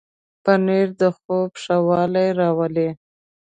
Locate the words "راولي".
2.39-2.89